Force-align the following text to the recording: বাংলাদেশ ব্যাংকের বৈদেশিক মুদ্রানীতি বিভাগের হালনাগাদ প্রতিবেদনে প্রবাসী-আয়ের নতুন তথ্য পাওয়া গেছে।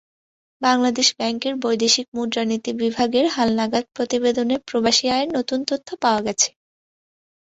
বাংলাদেশ 0.61 1.07
ব্যাংকের 1.17 1.53
বৈদেশিক 1.63 2.07
মুদ্রানীতি 2.13 2.71
বিভাগের 2.81 3.25
হালনাগাদ 3.35 3.85
প্রতিবেদনে 3.95 4.55
প্রবাসী-আয়ের 4.67 5.29
নতুন 5.37 5.59
তথ্য 5.69 5.87
পাওয়া 6.03 6.21
গেছে। 6.27 6.49